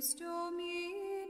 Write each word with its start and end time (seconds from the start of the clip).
Spiritus 0.00 0.14
Domini, 0.14 1.26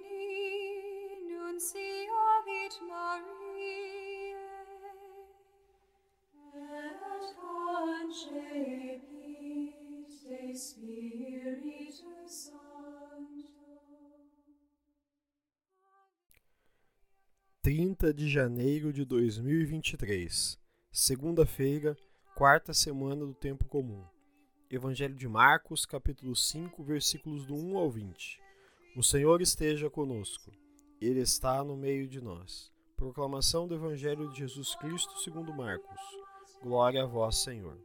nunciavit 1.27 2.75
Mariae, 2.87 4.37
et 6.55 7.35
concepit 8.04 8.53
de 10.23 10.54
Spiritus 10.54 12.03
Sancto. 12.27 13.57
30 17.62 18.13
de 18.13 18.29
janeiro 18.29 18.93
de 18.93 19.07
2023, 19.07 20.58
segunda-feira, 20.93 21.96
quarta 22.35 22.75
semana 22.75 23.25
do 23.25 23.32
tempo 23.35 23.64
comum. 23.64 24.05
Evangelho 24.71 25.14
de 25.14 25.27
Marcos, 25.27 25.86
capítulo 25.86 26.36
5, 26.36 26.85
versículos 26.85 27.46
do 27.46 27.55
1 27.55 27.79
ao 27.79 27.91
20. 27.91 28.47
O 28.98 29.02
Senhor 29.04 29.40
esteja 29.40 29.88
conosco. 29.88 30.50
Ele 31.00 31.20
está 31.20 31.62
no 31.62 31.76
meio 31.76 32.08
de 32.08 32.20
nós. 32.20 32.69
Proclamação 32.97 33.69
do 33.69 33.77
Evangelho 33.77 34.28
de 34.28 34.38
Jesus 34.41 34.74
Cristo 34.74 35.20
segundo 35.20 35.55
Marcos. 35.55 36.00
Glória 36.61 37.05
a 37.05 37.06
vós, 37.06 37.36
Senhor. 37.36 37.78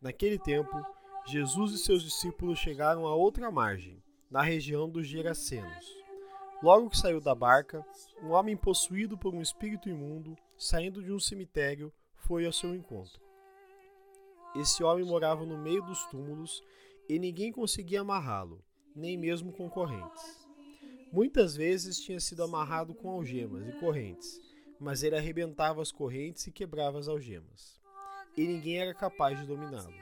Naquele 0.00 0.40
tempo, 0.40 0.84
Jesus 1.28 1.74
e 1.74 1.78
seus 1.78 2.02
discípulos 2.02 2.58
chegaram 2.58 3.06
à 3.06 3.14
outra 3.14 3.52
margem, 3.52 4.02
na 4.28 4.42
região 4.42 4.90
dos 4.90 5.06
Gerasenos. 5.06 5.86
Logo 6.60 6.90
que 6.90 6.98
saiu 6.98 7.20
da 7.20 7.36
barca, 7.36 7.86
um 8.20 8.32
homem 8.32 8.56
possuído 8.56 9.16
por 9.16 9.32
um 9.32 9.40
espírito 9.40 9.88
imundo, 9.88 10.36
saindo 10.58 11.04
de 11.04 11.12
um 11.12 11.20
cemitério, 11.20 11.92
foi 12.16 12.46
ao 12.46 12.52
seu 12.52 12.74
encontro. 12.74 13.22
Esse 14.56 14.82
homem 14.82 15.04
morava 15.04 15.46
no 15.46 15.56
meio 15.56 15.82
dos 15.82 16.04
túmulos 16.06 16.64
e 17.08 17.16
ninguém 17.16 17.52
conseguia 17.52 18.00
amarrá-lo, 18.00 18.60
nem 18.94 19.16
mesmo 19.16 19.52
com 19.52 19.68
correntes. 19.68 20.46
Muitas 21.12 21.54
vezes 21.54 22.00
tinha 22.00 22.18
sido 22.18 22.42
amarrado 22.42 22.94
com 22.94 23.10
algemas 23.10 23.68
e 23.68 23.72
correntes, 23.72 24.40
mas 24.80 25.02
ele 25.02 25.16
arrebentava 25.16 25.82
as 25.82 25.92
correntes 25.92 26.46
e 26.46 26.52
quebrava 26.52 26.98
as 26.98 27.08
algemas. 27.08 27.80
E 28.36 28.46
ninguém 28.46 28.78
era 28.78 28.94
capaz 28.94 29.38
de 29.38 29.46
dominá-lo. 29.46 29.92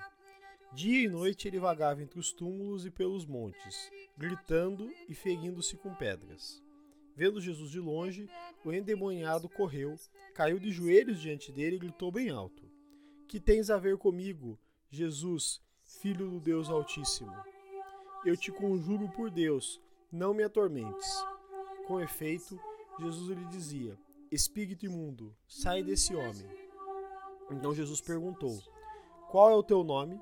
Dia 0.73 1.05
e 1.05 1.09
noite 1.09 1.49
ele 1.49 1.59
vagava 1.59 2.01
entre 2.01 2.21
os 2.21 2.33
túmulos 2.33 2.87
e 2.87 2.91
pelos 2.91 3.27
montes, 3.27 3.91
gritando 4.17 4.89
e 5.09 5.15
ferindo-se 5.15 5.77
com 5.77 5.93
pedras. 5.95 6.63
Vendo 7.17 7.41
Jesus 7.41 7.71
de 7.71 7.81
longe, 7.81 8.31
o 8.65 8.73
endemoniado 8.73 9.49
correu, 9.49 9.97
caiu 10.33 10.61
de 10.61 10.71
joelhos 10.71 11.21
diante 11.21 11.51
dele 11.51 11.77
e 11.77 11.81
gritou 11.81 12.13
bem 12.13 12.31
alto: 12.31 12.71
que 13.27 13.41
tens 13.41 13.69
a 13.69 13.79
ver 13.79 13.97
comigo, 13.97 14.59
Jesus, 14.91 15.61
Filho 15.85 16.31
do 16.31 16.41
Deus 16.41 16.69
Altíssimo? 16.69 17.33
Eu 18.25 18.37
te 18.37 18.53
conjuro 18.53 19.09
por 19.09 19.31
Deus, 19.31 19.81
não 20.13 20.35
me 20.35 20.43
atormentes. 20.43 21.25
Com 21.87 22.01
efeito, 22.01 22.61
Jesus 22.99 23.37
lhe 23.37 23.47
dizia: 23.47 23.99
Espírito 24.31 24.85
imundo, 24.85 25.35
sai 25.49 25.83
desse 25.83 26.15
homem. 26.15 26.47
Então 27.51 27.75
Jesus 27.75 28.01
perguntou: 28.01 28.59
Qual 29.31 29.51
é 29.51 29.55
o 29.55 29.63
teu 29.63 29.83
nome? 29.83 30.21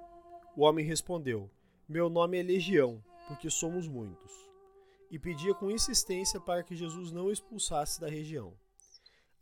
O 0.56 0.62
homem 0.62 0.84
respondeu: 0.84 1.50
Meu 1.88 2.08
nome 2.08 2.38
é 2.38 2.42
Legião, 2.42 3.02
porque 3.26 3.50
somos 3.50 3.88
muitos. 3.88 4.32
E 5.10 5.19
pedia 5.19 5.54
com 5.54 5.70
insistência 5.70 6.41
para 6.41 6.62
que 6.62 6.76
Jesus 6.76 7.10
não 7.10 7.26
o 7.26 7.32
expulsasse 7.32 8.00
da 8.00 8.08
região. 8.08 8.54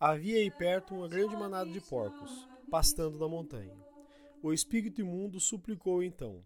Havia 0.00 0.38
aí 0.38 0.50
perto 0.50 0.94
uma 0.94 1.08
grande 1.08 1.36
manada 1.36 1.70
de 1.70 1.80
porcos 1.80 2.48
pastando 2.70 3.18
na 3.18 3.28
montanha. 3.28 3.77
O 4.42 4.52
espírito 4.52 5.00
imundo 5.00 5.38
suplicou 5.40 6.02
então: 6.02 6.42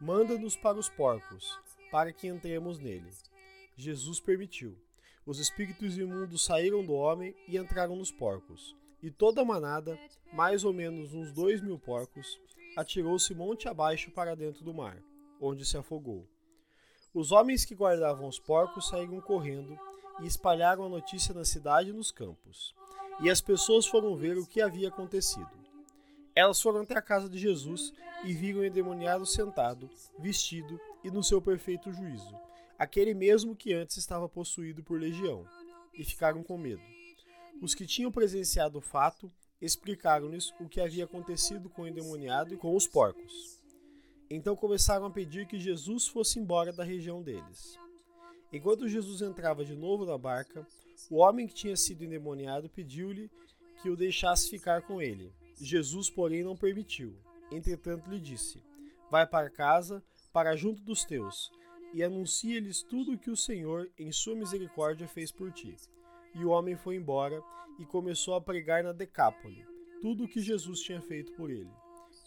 Manda-nos 0.00 0.56
para 0.56 0.78
os 0.78 0.88
porcos, 0.88 1.58
para 1.90 2.12
que 2.12 2.28
entremos 2.28 2.78
nele. 2.78 3.10
Jesus 3.76 4.20
permitiu. 4.20 4.76
Os 5.26 5.40
espíritos 5.40 5.98
imundos 5.98 6.44
saíram 6.44 6.84
do 6.84 6.94
homem 6.94 7.34
e 7.48 7.58
entraram 7.58 7.96
nos 7.96 8.10
porcos. 8.10 8.76
E 9.02 9.10
toda 9.10 9.42
a 9.42 9.44
manada, 9.44 9.98
mais 10.32 10.64
ou 10.64 10.72
menos 10.72 11.12
uns 11.14 11.32
dois 11.32 11.60
mil 11.60 11.78
porcos, 11.78 12.40
atirou-se 12.76 13.34
monte 13.34 13.68
abaixo 13.68 14.10
para 14.12 14.36
dentro 14.36 14.64
do 14.64 14.72
mar, 14.72 15.02
onde 15.40 15.64
se 15.64 15.76
afogou. 15.76 16.26
Os 17.12 17.32
homens 17.32 17.64
que 17.64 17.74
guardavam 17.74 18.28
os 18.28 18.38
porcos 18.38 18.88
saíram 18.88 19.20
correndo 19.20 19.76
e 20.22 20.26
espalharam 20.26 20.84
a 20.84 20.88
notícia 20.88 21.34
na 21.34 21.44
cidade 21.44 21.90
e 21.90 21.92
nos 21.92 22.12
campos. 22.12 22.72
E 23.20 23.28
as 23.28 23.40
pessoas 23.40 23.86
foram 23.86 24.16
ver 24.16 24.38
o 24.38 24.46
que 24.46 24.60
havia 24.60 24.88
acontecido. 24.88 25.57
Elas 26.38 26.62
foram 26.62 26.82
até 26.82 26.96
a 26.96 27.02
casa 27.02 27.28
de 27.28 27.36
Jesus 27.36 27.92
e 28.24 28.32
viram 28.32 28.60
o 28.60 28.64
endemoniado 28.64 29.26
sentado, 29.26 29.90
vestido 30.20 30.80
e 31.02 31.10
no 31.10 31.20
seu 31.20 31.42
perfeito 31.42 31.90
juízo, 31.90 32.32
aquele 32.78 33.12
mesmo 33.12 33.56
que 33.56 33.74
antes 33.74 33.96
estava 33.96 34.28
possuído 34.28 34.80
por 34.80 35.00
legião, 35.00 35.44
e 35.92 36.04
ficaram 36.04 36.44
com 36.44 36.56
medo. 36.56 36.84
Os 37.60 37.74
que 37.74 37.84
tinham 37.84 38.12
presenciado 38.12 38.78
o 38.78 38.80
fato 38.80 39.28
explicaram-lhes 39.60 40.54
o 40.60 40.68
que 40.68 40.80
havia 40.80 41.06
acontecido 41.06 41.68
com 41.68 41.82
o 41.82 41.88
endemoniado 41.88 42.54
e 42.54 42.56
com 42.56 42.76
os 42.76 42.86
porcos. 42.86 43.60
Então 44.30 44.54
começaram 44.54 45.06
a 45.06 45.10
pedir 45.10 45.44
que 45.44 45.58
Jesus 45.58 46.06
fosse 46.06 46.38
embora 46.38 46.72
da 46.72 46.84
região 46.84 47.20
deles. 47.20 47.76
Enquanto 48.52 48.86
Jesus 48.86 49.22
entrava 49.22 49.64
de 49.64 49.74
novo 49.74 50.06
na 50.06 50.16
barca, 50.16 50.64
o 51.10 51.16
homem 51.16 51.48
que 51.48 51.54
tinha 51.54 51.76
sido 51.76 52.04
endemoniado 52.04 52.70
pediu-lhe 52.70 53.28
que 53.82 53.90
o 53.90 53.96
deixasse 53.96 54.48
ficar 54.48 54.82
com 54.82 55.02
ele. 55.02 55.32
Jesus, 55.60 56.10
porém, 56.10 56.42
não 56.42 56.56
permitiu. 56.56 57.16
Entretanto, 57.50 58.10
lhe 58.10 58.20
disse: 58.20 58.62
Vai 59.10 59.26
para 59.26 59.50
casa, 59.50 60.02
para 60.32 60.56
junto 60.56 60.82
dos 60.82 61.04
teus, 61.04 61.50
e 61.92 62.02
anuncia-lhes 62.02 62.82
tudo 62.82 63.12
o 63.12 63.18
que 63.18 63.30
o 63.30 63.36
Senhor, 63.36 63.90
em 63.98 64.12
sua 64.12 64.34
misericórdia, 64.34 65.08
fez 65.08 65.30
por 65.32 65.50
ti. 65.52 65.74
E 66.34 66.44
o 66.44 66.50
homem 66.50 66.76
foi 66.76 66.96
embora 66.96 67.42
e 67.78 67.86
começou 67.86 68.34
a 68.34 68.40
pregar 68.40 68.84
na 68.84 68.92
Decápole 68.92 69.64
tudo 70.00 70.24
o 70.24 70.28
que 70.28 70.40
Jesus 70.40 70.80
tinha 70.80 71.00
feito 71.00 71.32
por 71.32 71.50
ele. 71.50 71.70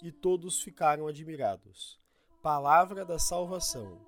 E 0.01 0.11
todos 0.11 0.61
ficaram 0.61 1.07
admirados. 1.07 1.99
Palavra 2.41 3.05
da 3.05 3.19
salvação. 3.19 4.01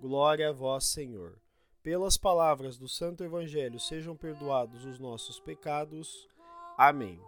Glória 0.00 0.48
a 0.48 0.52
vós, 0.52 0.86
Senhor. 0.86 1.38
Pelas 1.82 2.16
palavras 2.16 2.76
do 2.78 2.88
Santo 2.88 3.22
Evangelho 3.22 3.78
sejam 3.78 4.16
perdoados 4.16 4.84
os 4.84 4.98
nossos 4.98 5.38
pecados. 5.38 6.26
Amém. 6.76 7.20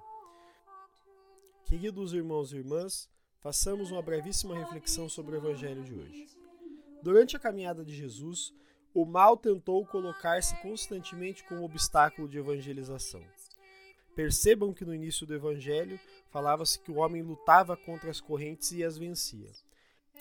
Queridos 1.69 2.15
irmãos 2.15 2.51
e 2.51 2.56
irmãs, 2.56 3.11
façamos 3.41 3.91
uma 3.91 4.01
brevíssima 4.01 4.56
reflexão 4.56 5.06
sobre 5.06 5.34
o 5.34 5.37
Evangelho 5.37 5.84
de 5.84 5.93
hoje. 5.93 6.27
Durante 7.03 7.37
a 7.37 7.39
caminhada 7.39 7.84
de 7.84 7.95
Jesus, 7.95 8.55
o 8.95 9.05
mal 9.05 9.37
tentou 9.37 9.84
colocar-se 9.84 10.57
constantemente 10.62 11.45
como 11.45 11.62
obstáculo 11.62 12.27
de 12.27 12.39
evangelização. 12.39 13.23
Percebam 14.17 14.73
que 14.73 14.83
no 14.83 14.95
início 14.95 15.27
do 15.27 15.34
Evangelho 15.34 16.01
falava-se 16.31 16.81
que 16.81 16.91
o 16.91 16.97
homem 16.97 17.21
lutava 17.21 17.77
contra 17.77 18.11
as 18.11 18.19
correntes 18.19 18.73
e 18.73 18.83
as 18.83 18.97
vencia. 18.97 19.51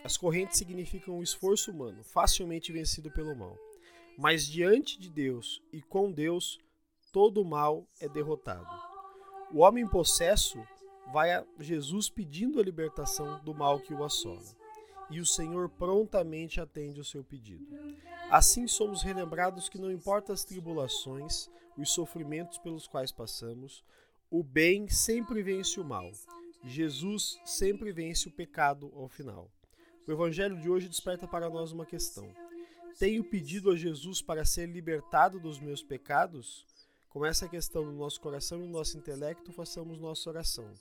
As 0.03 0.17
correntes 0.17 0.57
significam 0.57 1.17
o 1.17 1.23
esforço 1.23 1.71
humano, 1.71 2.03
facilmente 2.03 2.73
vencido 2.73 3.09
pelo 3.09 3.33
mal. 3.33 3.57
Mas 4.17 4.45
diante 4.45 4.99
de 4.99 5.09
Deus 5.09 5.63
e 5.71 5.81
com 5.81 6.11
Deus, 6.11 6.59
todo 7.13 7.41
o 7.41 7.45
mal 7.45 7.87
é 8.01 8.09
derrotado. 8.09 8.67
O 9.53 9.59
homem 9.59 9.87
possesso 9.87 10.61
vai 11.11 11.31
a 11.33 11.45
Jesus 11.59 12.09
pedindo 12.09 12.59
a 12.59 12.63
libertação 12.63 13.39
do 13.43 13.53
mal 13.53 13.79
que 13.79 13.93
o 13.93 14.03
assola. 14.03 14.43
E 15.09 15.19
o 15.19 15.25
Senhor 15.25 15.69
prontamente 15.69 16.59
atende 16.59 16.99
o 16.99 17.05
seu 17.05 17.23
pedido. 17.23 17.65
Assim 18.29 18.67
somos 18.67 19.01
relembrados 19.01 19.69
que 19.69 19.77
não 19.77 19.91
importa 19.91 20.33
as 20.33 20.43
tribulações, 20.43 21.49
os 21.77 21.91
sofrimentos 21.91 22.57
pelos 22.57 22.87
quais 22.87 23.11
passamos, 23.11 23.83
o 24.29 24.43
bem 24.43 24.89
sempre 24.89 25.41
vence 25.41 25.79
o 25.79 25.85
mal. 25.85 26.11
Jesus 26.63 27.39
sempre 27.45 27.93
vence 27.93 28.27
o 28.27 28.31
pecado 28.31 28.91
ao 28.95 29.07
final. 29.07 29.49
O 30.05 30.11
evangelho 30.11 30.59
de 30.59 30.69
hoje 30.69 30.89
desperta 30.89 31.27
para 31.27 31.49
nós 31.49 31.71
uma 31.71 31.85
questão. 31.85 32.29
Tenho 32.99 33.23
pedido 33.23 33.71
a 33.71 33.75
Jesus 33.75 34.21
para 34.21 34.43
ser 34.43 34.67
libertado 34.67 35.39
dos 35.39 35.59
meus 35.59 35.83
pecados? 35.83 36.65
Com 37.09 37.25
essa 37.25 37.47
questão 37.47 37.85
no 37.85 37.93
nosso 37.93 38.19
coração 38.21 38.59
e 38.59 38.67
no 38.67 38.71
nosso 38.71 38.97
intelecto, 38.97 39.51
façamos 39.51 39.99
nossa 39.99 40.29
oração. 40.29 40.73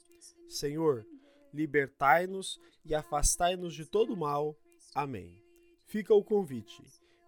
Senhor, 0.48 1.06
libertai-nos 1.52 2.60
e 2.84 2.94
afastai-nos 2.94 3.74
de 3.74 3.86
todo 3.86 4.16
mal. 4.16 4.56
Amém. 4.94 5.42
Fica 5.84 6.14
o 6.14 6.24
convite. 6.24 6.82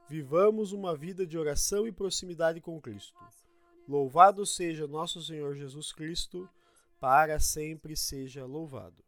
Vivamos 0.09 0.73
uma 0.73 0.97
vida 0.97 1.27
de 1.27 1.39
oração 1.39 1.87
e 1.87 1.93
proximidade 1.93 2.61
com 2.61 2.81
Cristo. 2.81 3.19
Louvado 3.87 4.45
seja 4.45 4.87
nosso 4.87 5.23
Senhor 5.23 5.55
Jesus 5.55 5.93
Cristo, 5.93 6.49
para 7.01 7.39
sempre 7.39 7.97
seja 7.97 8.45
louvado. 8.45 9.08